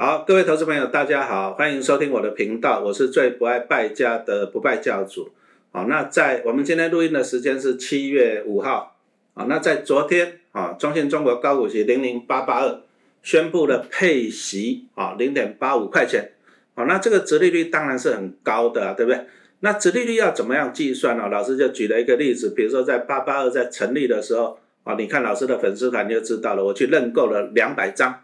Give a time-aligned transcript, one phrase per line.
[0.00, 5.32] 好，各位投资朋友，大家好，欢迎收听我的频道，我是最不爱败家的不败教主。
[5.72, 8.94] 好，那在我们今天录音的时间是七月五号。
[9.34, 12.80] 好，那在昨天啊，中信中国高股息零零八八二
[13.24, 16.30] 宣布了配息啊零点八五块钱。
[16.76, 19.20] 好，那这个折利率当然是很高的，对不对？
[19.58, 21.26] 那折利率要怎么样计算呢？
[21.28, 28.20] 老师就举了一个例子，比如说在八八二在成立的时候，啊，你看老师的粉丝团就知道了，我去认购了两百张。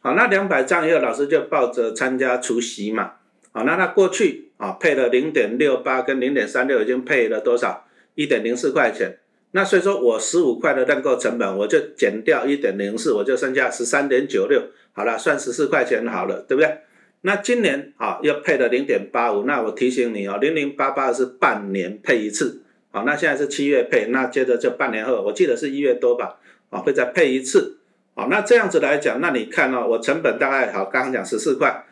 [0.00, 3.14] 好，那两百张以后，老师就抱着参加除息嘛。
[3.50, 7.86] 好，那他过去啊配了零点六八跟零点三六，已经配了多少？
[8.14, 9.18] 一点零四块钱。
[9.52, 14.62] 那所以说我十五块的认购成本，我就减掉一点零四，我就剩下十三点九六。
[14.92, 16.78] 好了，算十四块钱好了，对不对？
[17.22, 22.62] 那今年啊又配了零点八五，那我提醒你哦，零零八八是半年配一次。
[22.90, 26.36] 好，那现在是七月配，那接着就半年后，我记得是一月多吧，
[26.70, 27.77] 啊会再配一次。
[28.18, 31.84] 好，那这样子来讲，那你看哦，我成本大概好，刚刚讲十四块，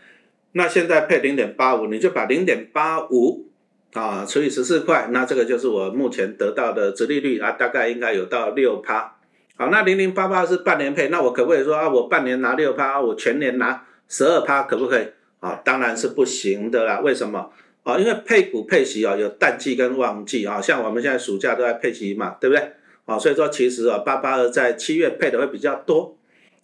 [0.55, 3.47] 那现在配零点八五，你就把零点八五
[3.93, 9.15] 啊除以十四块，那这个就是我目前得到的折利率啊，大概应该有到六趴。
[9.57, 15.07] 好，那零零八八是半年配，那我可不可以说啊，我半年拿六趴，我全年拿十二趴，可不可以？
[15.39, 16.99] 啊，当然是不行的啦。
[16.99, 17.53] 为什么？
[17.85, 22.73] 啊，因为配股配息啊，有淡季跟旺季啊，像我们现在暑假都在配息嘛，对不对？
[23.05, 26.19] 啊，所以说其实啊，八八二在七月配的会比较多。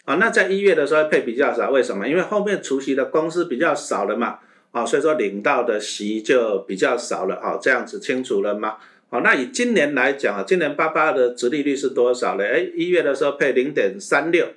[0.05, 2.09] 啊，那在一月的时候配比较少，为什么？
[2.09, 4.41] 因为后面除夕的公司比较少了嘛，
[4.73, 8.79] 啊，所以说领到的息就比较少了，啊，这样子清楚了吗？
[9.11, 12.43] 好，那以今年来讲啊，今年八八的殖利率是多少呢？
[12.45, 14.49] 哎，一月的时候配零点三六，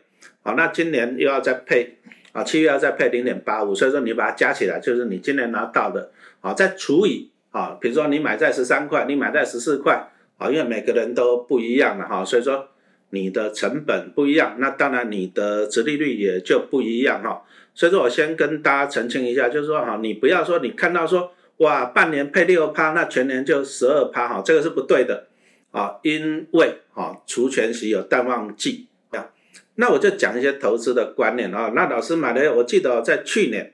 [0.41, 1.99] 好，那今年又要再配，
[2.31, 6.09] 啊，七月要再配零点八五，所以说你把它加起来，就是你今年拿到的，
[6.41, 12.67] 啊，再除以，啊，比如说你买在十三块，你买在十四块，啊，因为每个人都不一样了哈，所以说。
[13.11, 17.43] 你的成本不一样，那当然你的折利率也就不一样哈。
[17.73, 25.27] 所以说我先跟大家澄清一下，就是说哈，你不要说你看到说哇半年配六趴，那全年就十二趴哈，这个是不对的
[25.71, 29.29] 啊，因为哈除权息有淡旺季啊。
[29.75, 31.73] 那我就讲一些投资的观念啊。
[31.75, 33.73] 那老师买的，我记得在去年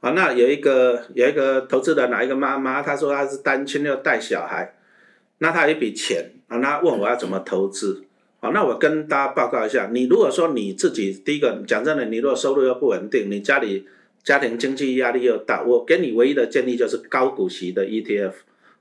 [0.00, 4.74] 啊，那有一个有一个投资的哪一个妈妈，她说她是单亲又带小孩，
[5.38, 8.04] 那她有一笔钱啊，她问我要怎么投资。
[8.44, 13.86] 好，那我跟大家报告一下，你如果说你自己第一个讲真的，你如果收入又不稳定，你家里
[14.22, 18.32] 家庭经济压力又大，我给你唯一的建议就是高股息的 ETF，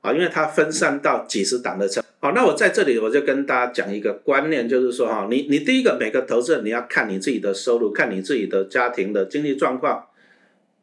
[0.02, 2.04] 啊，因为它分散到几十档的车。
[2.20, 10.08] 好，那我在这里我就跟大家讲一个观念，就是说哈，你你第一个每个投资人你要看你自己的收入，看你自己的家庭的经济状况，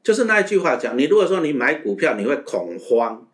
[0.03, 3.29] 就是那一句话讲，你如果说你买股票你会恐慌，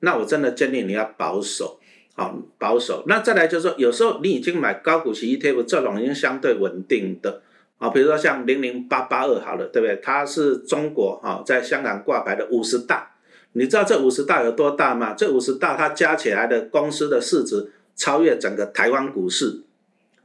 [0.00, 1.78] 那我真的建议你要保守。
[2.20, 7.40] 好保守，那再来就是说，有时候你已经买高股息 ETF，这种已经相对稳定的
[7.78, 9.98] 啊，比如说像零零八八二好了，对不对？
[10.02, 13.12] 它是中国哈在香港挂牌的五十大，
[13.52, 15.14] 你知道这五十大有多大吗？
[15.14, 19.62] 这五十大它加起来的公司的市值超越整个台湾股市，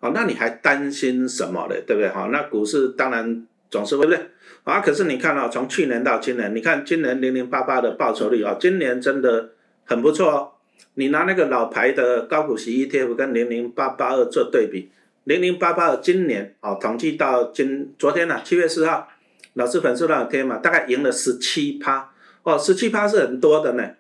[0.02, 1.82] 好，那你还担心什么嘞？
[1.88, 2.10] 对不对？
[2.10, 4.20] 好，那股市当然总是会不对
[4.66, 9.52] 啊，可是你看啊，从去年到今年，你看今年零零八八的报酬率啊，今年真的
[9.86, 10.52] 很不错哦。
[10.96, 14.90] 你拿那个老牌的高股息 ETF 跟零零八八二做对比，
[15.26, 19.10] 零零八八二今年哦统计到今昨天呢七月四号，
[19.56, 22.12] 老师粉丝那天嘛，大概赢了十七趴
[22.44, 23.92] 哦，十七趴是很多的呢。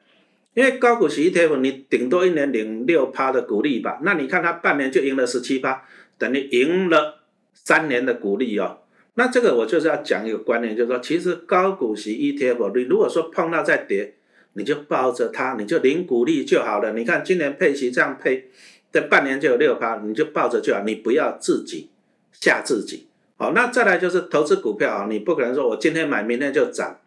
[0.53, 5.83] 因为高股息 ETF 你顶多一年领六趴的股利吧，那你看它半年就赢了十七趴，
[6.17, 7.19] 等于赢了
[7.53, 8.77] 三年的股利哦。
[9.15, 14.14] 那这个我就是要讲一个观念，就是说其实高股息 ETF 你如果说碰到再跌。
[14.57, 16.93] 你就抱着它，你就领股利就好了。
[16.93, 18.49] 你看今年配息这样配，
[18.89, 21.89] 这半年就有六趴，你就抱着就好，你不要自己
[22.31, 23.07] 吓自己。
[23.35, 26.97] 好，那再来就是投资股票啊，你不可能说我今天买明天就涨。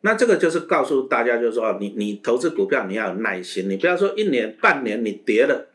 [0.00, 5.68] 那这个就是告诉大家，就是说你你投资股票你要有耐心，你不要说一年半年你跌了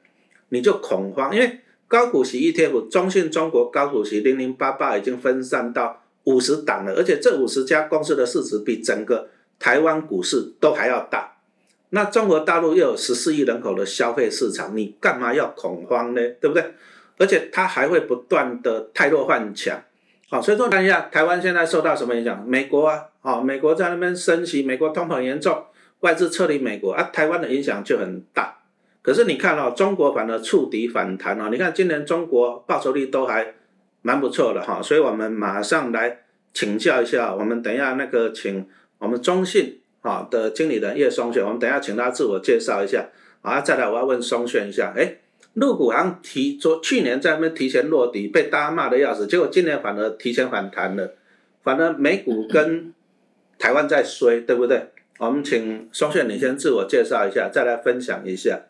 [0.50, 9.30] 你就恐慌，因为高股息 ETF 中信中国高股息零零八八已经分散到五十档了，而且这五十家公司的市值比整个。
[9.64, 11.38] 台湾股市都还要大，
[11.92, 16.20] 那中国大陆又有十四亿人口的消费市场，你干嘛要恐慌呢？
[16.42, 16.74] 对不对？
[17.18, 19.82] 而且它还会不断的太弱换强，
[20.30, 22.46] 好，所以说看一下台湾现在受到什么影响？
[22.46, 25.64] 美国啊，好，美国在那边升息，美国通膨严重，
[26.02, 28.58] 外资撤离美国啊，台湾的影响就很大。
[29.02, 33.54] 可是你看哦，中国反而触底反弹哦，你看今年中国报酬率都还
[34.02, 36.20] 蛮不错的哈，所以我们马上来
[36.54, 38.68] 请教一下，我们等一下那个请。
[39.04, 43.10] 我们中信啊的经理人叶松炫，我们等下请他自我介绍一下
[43.42, 43.60] 啊。
[43.60, 45.18] 再来，我要问松炫一下，哎，
[45.56, 51.16] 陆股行提昨去年在那边提前落底，被大家骂的要死，结果今年反而提前反弹了
[51.64, 52.94] 反正美股跟
[53.60, 54.88] 台湾在衰，对不对？
[55.20, 58.62] 我们请双炫你先自我介绍一下，再来分享一下。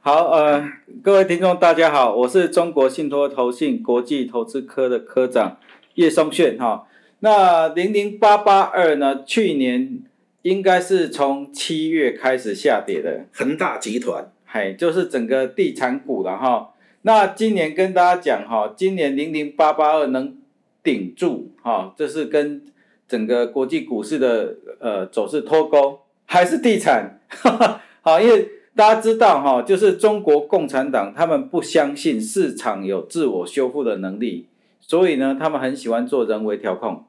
[0.00, 0.66] 好，呃，
[1.02, 5.58] 各位听众大家好，我是中国信托投信国际投资科的科长
[5.96, 6.86] 叶松炫哈。
[7.24, 10.02] 那零零八八二呢，去年
[10.42, 16.74] 应该是从七月开始下跌的，恒大集团，嗨，就是整个地产股了哈。
[17.00, 20.36] 那今年跟大家讲哈，今年零零八八二能
[20.82, 22.62] 顶住哈，这是跟
[23.08, 27.20] 整个国际股市的呃走势脱钩，还是地产？
[28.02, 34.48] 好，因为大家知道哈，就是中国共产党他们不相信市场有自我修复的能力，
[34.78, 37.02] 所以呢，他们很喜欢做人为调控。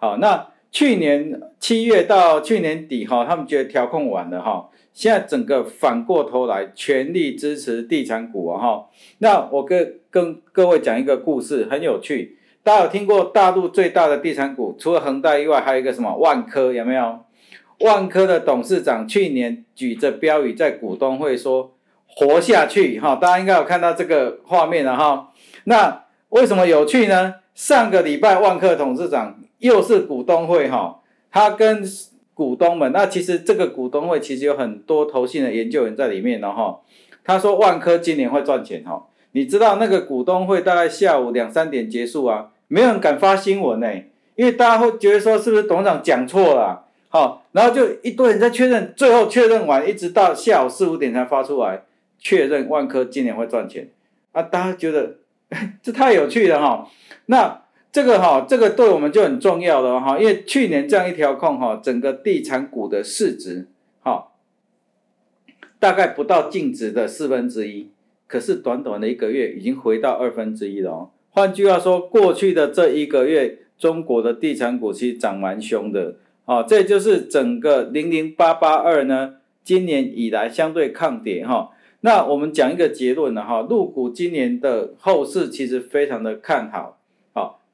[0.00, 8.86] 好，那去年七月到去年底哈，他们觉得调控完了哈，现在整个反过头来全力支持地产股啊哈。
[9.18, 12.38] 那我跟跟各位讲一个故事，很有趣。
[12.62, 16.72] 大家有听过大陆最大的地产股，除了恒大以外，还有一个什么万科？
[16.72, 17.20] 有没有？
[17.80, 21.74] 万科的董事长去年举着标语在股东会说
[22.06, 25.30] “活下去”哈，大家应该有看到这个画面了哈。
[25.64, 27.34] 那为什么有趣呢？
[27.54, 31.82] 上个礼拜万科董事长又是股东会哈，他跟
[32.34, 36.80] 股东们，那其实这个股东会其实有很多投信的研究员在里面的哈。
[37.24, 39.06] 他说万科今年会赚钱哈。
[39.32, 43.86] 你知道那个股东会大概下午两三点结束啊，没有人敢发新闻呢，
[44.34, 51.82] 因为大家会觉得说是不是董事长讲错了，好，然后就一堆人在确认，最后确认完，一直到下午四五点才发出来
[52.18, 53.88] 确认万科今年会赚钱
[54.32, 55.18] 啊，大家觉得
[55.80, 56.88] 这太有趣了哈，
[57.26, 63.66] 那这个哈，这个对我们就很重要了哈，因为去年这样一调控哈，整个地产股的市值
[64.02, 64.28] 哈，
[65.80, 67.90] 大概不到净值的四分之一。
[68.28, 71.10] 可是短短的一个月，已经回到二分之一了哦。
[71.30, 76.14] 换句话说，过去的这一个月，中国的地产股其实涨蛮凶的。
[76.44, 79.34] 哦，这就是整个零零八八二呢，
[79.64, 81.72] 今年以来相对抗跌哈。
[82.02, 86.99] 那我们讲一个结论了哈，陆股今年的后市其实非常的看好。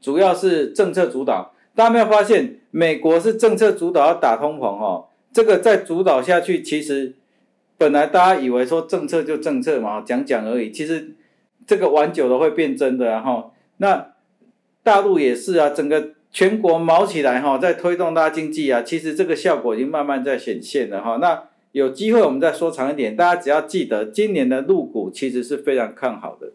[0.00, 1.52] 主要是政策主导。
[1.74, 7.14] 大家没有发现，美国是政策主导要打通膨哈，这个再主导下去，其实。
[7.78, 10.72] 本来大家以为说政策就政策嘛，讲讲而已。
[10.72, 11.14] 其实
[11.66, 13.50] 这个玩久了会变真的哈。
[13.76, 14.14] 那
[14.82, 18.80] 大陆也是啊，整个全国毛起来哈，在推动大家经济啊。
[18.80, 21.18] 其实这个效果已经慢慢在显现了哈。
[21.20, 26.52] 那有机会我们再说长一点，大家只要记得今年的入股其实是非常看好的。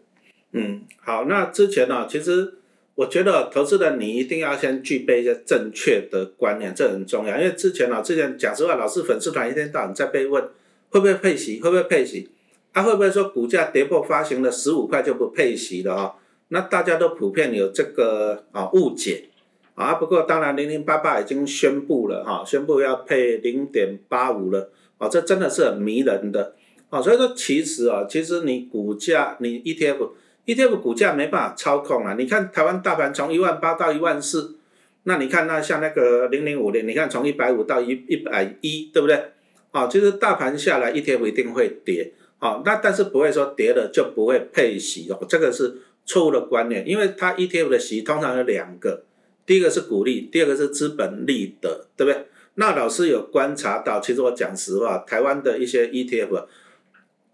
[0.50, 2.54] 嗯，好，那之前呢，其实
[2.94, 7.38] 我觉得投资人你一定要先具备一些正确的观念，这很重要。
[7.38, 10.42] 因为之前啊，之前讲实话，老师粉丝团一天到晚在被问。
[10.90, 11.58] 会不会配息？
[11.58, 12.28] 会不会配息？
[12.72, 16.12] 啊，会不会说股价跌破发行的十五块就不配息了啊？
[16.48, 19.30] 那大家都普遍有这个啊误解
[19.74, 19.94] 啊。
[19.94, 26.54] 不过当然，零零八八已经宣布了哈，宣布要配零点八五了啊，这真的是很迷人的
[26.90, 27.00] 啊。
[27.00, 30.10] 所以说，其实啊，其实你股价，你 ETF
[30.44, 32.14] E T F 股价没办法操控啊。
[32.18, 34.56] 你看台湾大盘从一万八到一万四，
[35.04, 39.32] 那你看那像那个零零五零，你看从一百五到一一百一，对不对？
[39.70, 49.04] 啊，就是大盘下来，ETF 一定会跌，啊，那但是不会说跌了就不会配息哦，这个是错误的观念，因为它 ETF 的息通常有两个，
[49.46, 52.26] 第一个是股利，第二个是资本利得，对不对？
[52.56, 56.46] 那老师有观察到，其实我讲实话，台湾的一些 ETF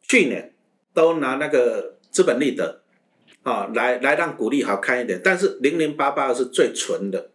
[0.02, 0.52] 去年
[0.94, 2.82] 都拿那个资本利得，
[3.48, 7.30] 啊，来来让股利好看一点，但是零零八八是最纯的，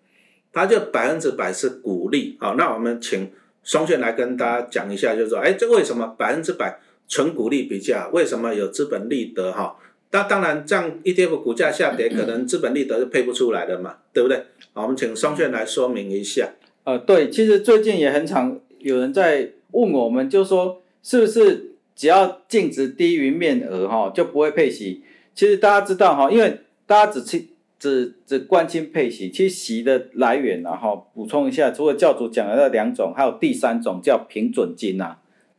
[0.52, 3.32] 它就百分之百是股利，好，那我们请。
[3.66, 8.10] 双线来跟大家讲一下，就是说，哎，这为什么百分之百纯股利比较？
[8.12, 9.54] 为什么有资本利得？
[9.54, 9.78] 哈，
[10.12, 14.48] 那当然，这样 ETF 股价下跌，可能资本利得是配不出来的嘛，对不对？
[14.74, 16.50] 好，我们请双线来说明一下。
[16.84, 25.06] 呃，对，其实最近也很常有人在问我们，就是说是不是只要净值低于面额，哈，就不会配息？
[25.36, 27.50] 其实大家知道哈，因为大家只去。
[27.80, 35.18] 只只关心配息，其实息的来源，然后补充一下，除了教主讲的那两种，还有第三种叫平准金呐。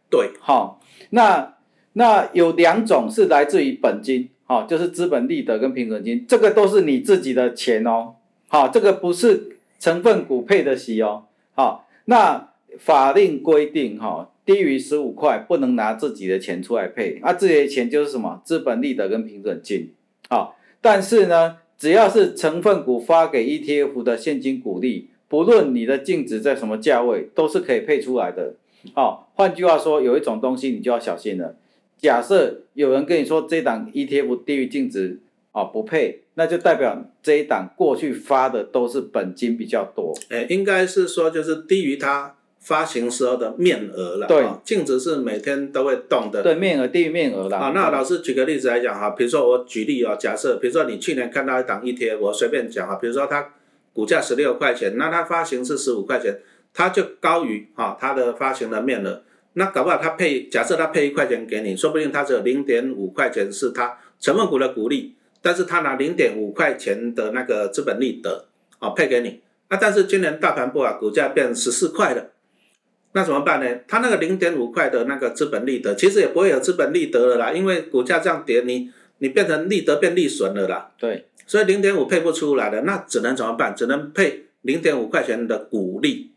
[0.09, 1.57] 对，好，那
[1.93, 8.15] 那有两种是来自于本金，好，就是资本利得跟平准金，这个都是你自己的钱哦，
[8.49, 19.93] 好，这个不是成分股配的息哦，好，那法令规定哈，低于十五块不能拿自己的钱出来配，啊，这些钱就是什么资本利得跟平准金，
[20.29, 21.59] 好，但是呢。
[21.77, 28.55] 只要是成分股发给 ETF 的现金股利，不论你的净值在什么价位，都是可以配出来的。
[28.95, 31.57] 好，换句话说，有一种东西你就要小心了。
[31.99, 35.21] 假设有人跟你说这档 ETF 低于净值，
[35.51, 40.17] 啊不配，那就代表这一档过去发的都是本金比较多。
[40.31, 42.34] 哎，应该是说就是低于它
[42.65, 44.27] 发行时候的面额了。
[44.27, 46.43] 对哦净值是每天都会动的。
[46.43, 47.59] 对，面额低于面额啦。
[47.59, 53.53] 啊，那老师举个例子来讲哈，比如说我举例哦，假设比如说你去年看到一档 ETF，我随便讲哈，比如说它
[53.93, 56.41] 股价十六块钱，那它发行是十五块钱，
[56.73, 68.47] 它就高于哈它的发行的面额，那搞不好它配假设它配一块钱给你，说不定它只有零点五块钱是它成分股的股利，但是它拿零点五块钱的那个资本利得
[68.79, 72.31] 啊配给你，啊，但是今年大盘不好，股价变十四块了。
[73.15, 73.67] 那怎么办呢？
[73.89, 83.75] 它那个零点五块的那个资本利得，其实也不会有资本利得了啦，因为股价这样跌，你你变成利得变利损了啦，对，所以零点五配不出来了，那只能怎么办？
[83.75, 86.33] 只能配零点五块钱的股利。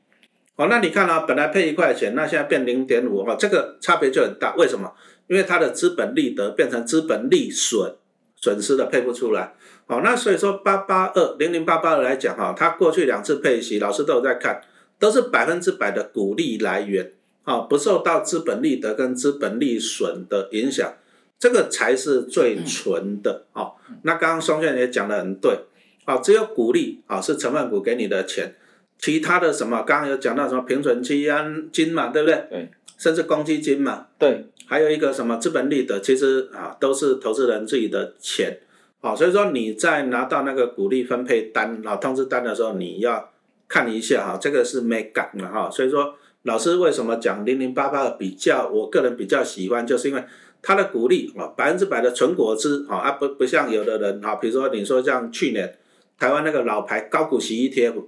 [0.56, 4.56] 哦，那你看啊，本来配一块钱，那现在变零点五，哦，这个差别就很大。
[4.56, 4.92] 为什么？
[5.28, 7.94] 因为它的资本利得变成资本利损，
[8.36, 9.54] 损失的配不出来。
[9.88, 14.62] 哦，那所以说八八二零零八八二来讲哈，它过去两次配息，老师都有在看，
[15.00, 17.14] 都是百分之百的股利来源，
[17.44, 20.94] 啊、不受到资本利得跟资本利损的影响，
[21.38, 23.46] 这个才是最纯的。
[23.54, 23.74] 哦，
[24.04, 25.60] 那刚刚松炫也讲得很对，
[26.06, 28.56] 啊、只有股利啊、是成分股给你的钱，
[28.98, 32.48] 其他的什么刚刚有讲到什么平准基安金嘛，对不对？
[32.50, 32.70] 对。
[32.98, 38.58] 甚至公积金嘛，对，还有一个什么资本利得，其实啊都是投资人自己的钱，
[39.02, 43.30] 好、所以说你在拿到那个股利分配单啊通知单的时候，你要
[43.68, 50.24] 看一下哈、这个是没感的哈，所以说老师为什么讲零零八八比较，我个人比较喜欢，就是因为
[50.62, 55.78] 它的股利啊百分之百的纯果汁啊啊不不像有的人哈，比如说你说像去年
[56.18, 58.06] 台湾那个老牌高股息 ETF，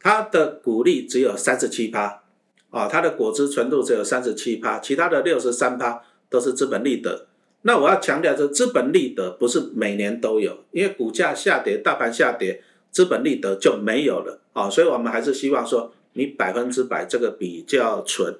[0.00, 2.20] 它的股利只有三十七趴。
[2.70, 7.26] 啊，它的果汁纯度只有三十七趴，其他的六十三趴都是资本利得。
[7.60, 12.62] 那我要强调，这资本利得不是每年都有，因为股价下跌、大盘下跌，
[12.92, 14.70] 资本利得就没有了啊。
[14.70, 18.32] 所以我们还是希望说，你百分之百这个比较纯。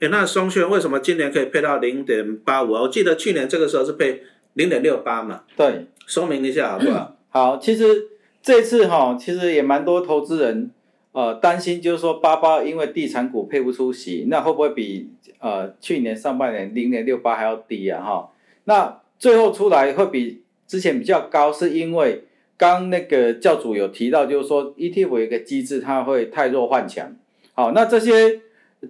[0.00, 2.72] 诶，那双炫为什么今年可以配到零点八五？
[2.72, 4.20] 我记得去年这个时候是配
[4.54, 7.16] 零点六八嘛，对，说明一下好不好？
[7.30, 8.08] 好，其实
[8.42, 10.72] 这次哈，其实也蛮多投资人
[11.12, 18.02] 呃担心，就是说八八因为地产股配不出息，那会不会比呃去年上半年零点六八还要低啊？
[18.02, 18.30] 哈，
[18.64, 22.24] 那最后出来会比之前比较高，是因为
[22.56, 27.16] 刚那个教主有提到，就是说 ETF 有一个机制，它会太弱换强。
[27.54, 28.40] 好，那这些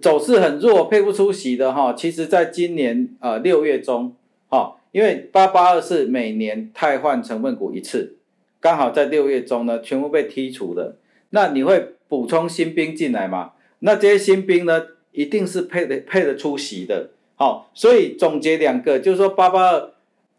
[0.01, 4.15] 走势很弱、配不出席的哈，其实在今年呃六月中，
[4.49, 8.17] 哈，因为八八二是每年汰换成分股一次，
[8.59, 10.97] 刚好在六月中呢全部被剔除了。
[11.31, 13.53] 那你会补充新兵进来嘛？
[13.79, 17.09] 那这些新兵呢，一定是配得配得出席的。
[17.35, 19.92] 好，所以总结两个，就是说八八二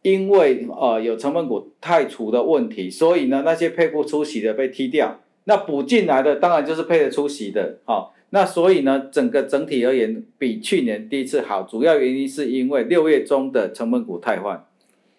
[0.05, 7.79] 因为呃有成分股太除的问题，所以呢那些配不出息的被踢掉，那补进来的当然就是配得出息的。
[7.87, 14.63] 好，那所以呢整个整体而言比去年第一次好，主要原因是因为六月中的成分股太换。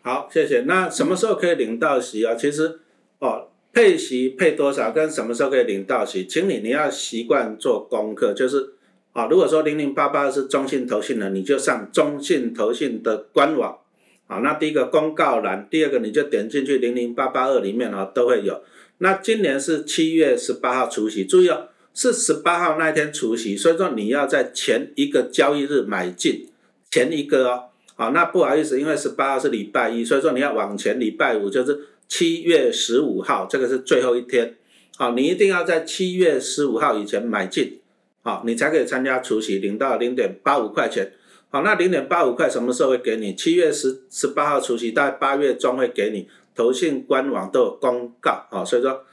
[0.04, 0.62] 好，谢谢。
[0.68, 2.36] 那什么时候可以领到息啊？
[2.36, 2.80] 其实
[3.18, 8.76] 哦，配息配多少跟什么时候可以领到息，请你你要习惯做功课，就是
[9.14, 13.80] 啊，如果说零零八八是中信投信的，你就上中信投信的官网
[14.28, 18.64] 好，那第一个公告栏，第二个你就点进去零零八八二里面啊都会有。
[18.98, 26.48] 那今年是七月十八号除夕，注意哦，是十八号那一天除夕，所以说你要在前一个交易日买进，
[26.90, 27.64] 前一个哦。
[27.96, 34.56] 好，那不好意思，因为十八号是礼拜一，所以说你要往前礼拜五就是七月十五号，这个是最后一天。
[34.98, 37.80] 好，你一定要在七月十五号以前买进，
[38.24, 41.12] 好，你才可以参加除夕，领到零点八五块钱。
[41.56, 43.34] 好，那零点八五块什么时候会给你？
[43.34, 46.28] 七月十十八号除息，大概八月中会给你。
[46.54, 49.06] 投信官网都有公告，啊，所以说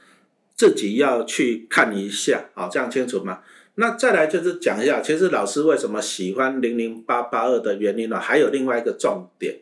[0.53, 3.39] 自己要去看一下，好，这样清楚吗？
[3.75, 8.19] 那再来就是讲一下，其实老师为什么喜欢零零八八二的原因呢？
[8.19, 9.59] 还有另外一个重点，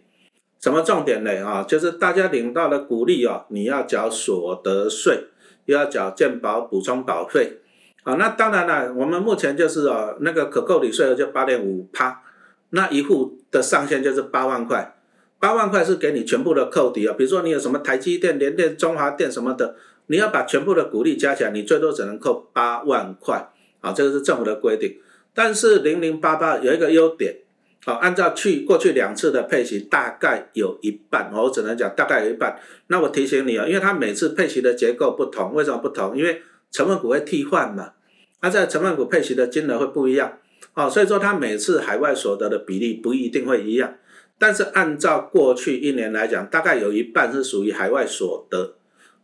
[0.60, 1.46] 什么重点呢？
[1.46, 5.26] 啊，就是大家领到了股利哦，你要缴所得税，
[5.66, 7.60] 又要缴健保补充保费，
[8.02, 12.24] 啊，那当然了，我们目前就是哦，那个可扣抵税额就八点五趴，
[12.72, 14.98] 那一户的上限就是八万块，
[15.40, 19.76] 八万块是给你全部的扣抵啊，比如说你有什么台积电、联电、中华电什么的，
[20.08, 23.48] 你要把全部的股利加起来，你最多只能扣八万块。
[23.82, 25.00] 啊，这个是政府的规定，
[25.34, 27.38] 但是零零八八有一个优点，
[27.84, 32.60] 好，按照去过去两次的配息，大概有一半，我只能讲大概有一半。
[32.90, 36.16] 那我提醒你啊，因为它每次配息的结构不同，为什么不同？
[36.16, 37.94] 因为成分股会替换嘛，
[38.40, 40.38] 它在成分股配息的金额会不一样，
[40.74, 43.96] 哦，所以说它每次海外所得的比例不一定会一样，
[44.38, 48.76] 但是按照过去一年来讲，大概有一半是属于海外所得，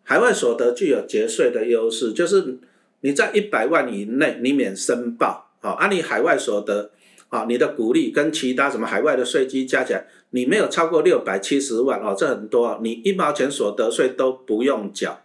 [0.04, 2.58] 海外所得具有节税的优势，就是
[3.02, 6.92] 你在一百万以内你免申报，啊，按你海外所得，
[7.30, 15.22] 啊，你的股利跟其他什么海外的税基加起来，你没有超过六百七十万哦，这很多，你一毛钱所得税都不用缴，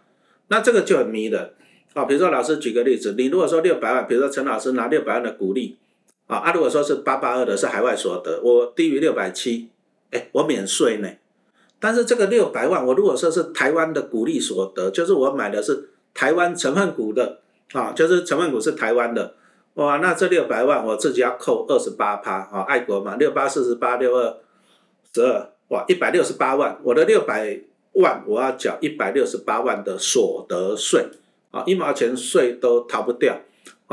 [0.47, 1.51] 那这个就很迷人，
[1.93, 5.77] 啊，比如说老师举个例子，你如果说六百万，比如说陈老师拿六百万的股利，
[6.27, 9.69] 啊，啊，如果说是八八二的是海外所得，我低于六百七，
[10.11, 11.09] 哎，我免税呢。
[11.79, 17.39] 但是这个六百万，我如果说是台湾的股利所得，就是我买的是台湾成分股的
[17.73, 19.35] 啊，就是成分股是台湾的，
[19.73, 24.37] 哇，那这六百万我自己要扣二十八趴啊，爱国嘛，六八四十八六二
[25.13, 27.59] 十二，哇，一百六十八万，我的六百
[27.93, 31.05] 万我要缴一百六十八万的所得税
[31.51, 33.37] 啊，一毛钱税都逃不掉。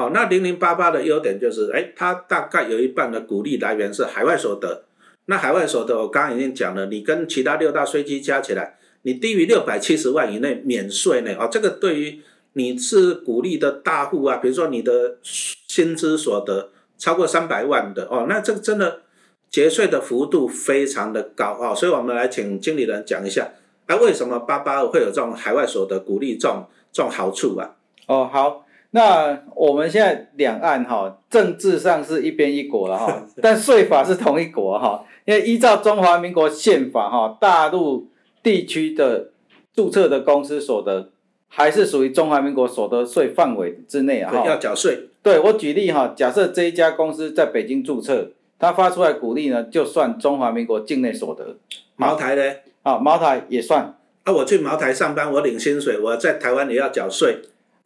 [0.01, 4.85] 哦，那零零八八的优点就是，哎，它大概有一半的股利来源是海外所得。
[5.27, 11.35] 那海外所得，我刚刚已经讲了，你跟其他六大税基加起来，你低于六百七十万以内免税呢。
[11.39, 12.21] 哦，这个对于
[12.55, 19.03] 你是股利的大户啊，比如说你的薪资所得超过三百万的哦，那这个真的
[19.51, 21.75] 节税的幅度非常的高哦。
[21.77, 23.53] 所以我们来请经理人讲一下，
[23.87, 27.77] 哎，为什么八八二会有这种海外所得股利这种这种好处啊？
[28.07, 28.65] 哦，好。
[28.93, 38.09] 那我们现在两岸哈政治上是一边一国了哈， 但税法是同一国哈，因为依照中华民国宪法哈，大陆
[38.43, 39.31] 地区的
[39.73, 41.11] 注册的公司所得
[41.47, 45.09] 还是属于中华民国所得税范围之内啊，要缴税。
[45.23, 51.57] 对我举例哈，假设这一家公司在北京注册，它发出来股利呢，就算中华民国境内所得。
[51.95, 52.43] 茅台呢？
[52.83, 53.95] 啊，茅台也算。
[54.25, 57.39] 啊，我去茅台上班，我领薪水，我在台湾也要缴税。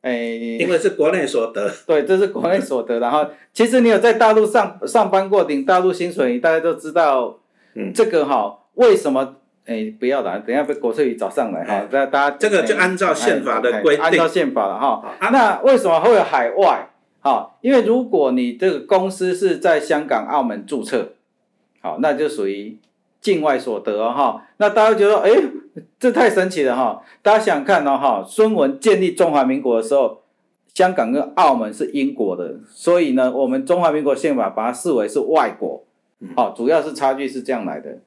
[0.04, 0.12] 哎，
[0.60, 3.00] 因为是国内所得，对，这是国内所得。
[3.00, 7.38] 然后，其实你有在大陆上上班过，领大陆薪水，大家都知道，
[7.74, 9.36] 嗯，这个哈，为什么？
[9.64, 11.88] 哎，不要了，等下被国税局找上来哈。
[11.90, 15.16] 大大家这个就按照宪法的规定，按照宪法了哈。
[15.32, 16.86] 那为什么会有海外？
[17.22, 21.12] 哈，因为如果你这个公司是在香港、澳门注册，
[21.80, 22.78] 好，那就属于
[23.22, 24.44] 境外所得哈。
[24.58, 25.30] 那大家觉得，哎。
[25.98, 27.02] 这太神奇了哈！
[27.20, 30.22] 大家想看哦哈，孙文建立中华民国的时候，
[30.72, 35.84] 香港跟澳门是英国的，所以呢，我们中华民国宪法把它视为是外国，
[36.36, 37.98] 好，主要是差距是这样来的。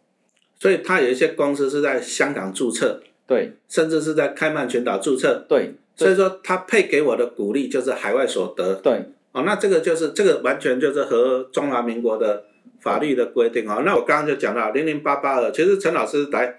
[0.59, 8.93] 所以他有一些公司是在香港注册，对，甚至是在开曼群岛注册，对，所以说他配给我的鼓励就是海外所得，对，
[9.33, 12.45] 哦，那这个就是这个完全就是和中华民国的
[12.79, 13.81] 法律的规定啊。
[13.85, 16.55] 那我刚刚就讲到零零八八二，其实陈老师来。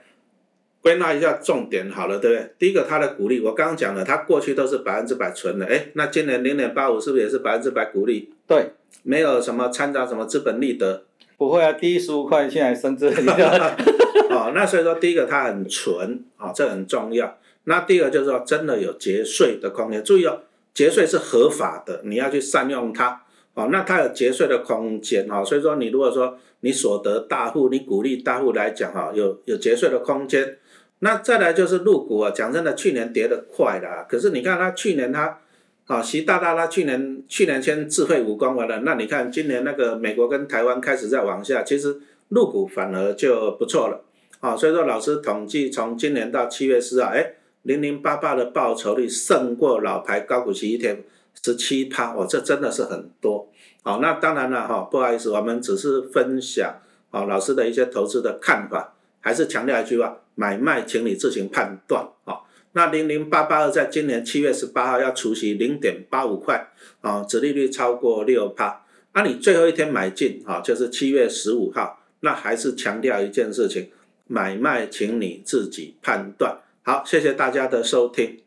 [0.80, 2.50] 归纳一下重点好了，对不对？
[2.58, 8.32] 第一个，它的股利，我刚刚讲了，它过去都是百分之百存的，哎，那今年零点八五是不是也是百分之百股利？
[8.46, 11.04] 对，没有什么掺杂什么资本利得。
[11.36, 13.24] 不会啊，第一十五块现在升值很
[14.30, 17.38] 哦，那所以说第一个它很纯，啊，这很重要。
[17.64, 20.42] 那第二个就是说真的有节税的空间，注意哦，
[20.74, 23.22] 节税是合法的，你要去善用它，
[23.54, 30.56] 哦，那它有节税的空间，哈，所以说你如果说你所得大户，你鼓励大户来讲，哈，有有节税的空间。
[31.00, 35.38] 那再来就是入股啊，讲真的，去年跌得快的，可是你看他去年他，
[35.86, 44.04] 啊，习大大他去年去年先智慧武功完了，那你看今年那个美国跟台湾开始在往下，其实入股反而就不错了，
[44.40, 50.96] 啊，所以说老师统计从今年到七月四号，哎，零零八八的报酬率胜过老牌高股息 ETF
[51.40, 53.48] 十七趴，哦，这真的是很多，
[53.84, 56.74] 好，那当然了哈，不好意思，我们只是分享
[57.12, 60.18] 啊老师的一些投资的看法，还是强调一句话。
[60.38, 62.38] 买卖，请你自行判断啊。
[62.74, 66.70] 那零零八八二在今年七月十八号要除息零点八五块
[67.00, 68.84] 啊，殖利率超过六帕。
[69.14, 71.98] 那你最后一天买进啊，就是七月十五号。
[72.20, 73.90] 那还是强调一件事情，
[74.28, 76.60] 买卖请你自己判断。
[76.82, 78.38] 好，谢谢大家的收听。